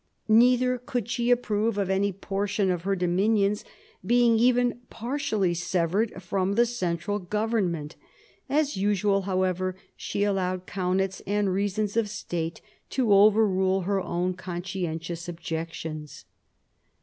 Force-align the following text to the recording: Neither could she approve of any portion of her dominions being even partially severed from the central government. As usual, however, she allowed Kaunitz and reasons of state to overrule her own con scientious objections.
Neither 0.27 0.79
could 0.79 1.07
she 1.11 1.29
approve 1.29 1.77
of 1.77 1.91
any 1.91 2.11
portion 2.11 2.71
of 2.71 2.81
her 2.81 2.95
dominions 2.95 3.63
being 4.03 4.33
even 4.39 4.79
partially 4.89 5.53
severed 5.53 6.23
from 6.23 6.53
the 6.53 6.65
central 6.65 7.19
government. 7.19 7.95
As 8.49 8.75
usual, 8.75 9.21
however, 9.29 9.75
she 9.95 10.23
allowed 10.23 10.65
Kaunitz 10.65 11.21
and 11.27 11.53
reasons 11.53 11.95
of 11.95 12.09
state 12.09 12.61
to 12.89 13.13
overrule 13.13 13.81
her 13.81 14.01
own 14.01 14.33
con 14.33 14.63
scientious 14.63 15.29
objections. 15.29 16.25